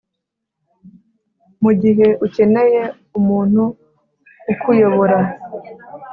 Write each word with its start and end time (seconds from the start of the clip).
mugihe 1.63 2.07
ukeneye 2.25 2.81
umuntu 3.17 3.63
ukuyobora… 4.51 5.17